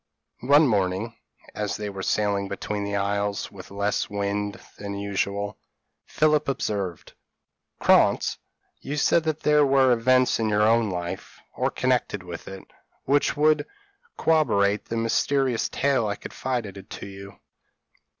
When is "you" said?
8.79-8.97, 17.05-17.39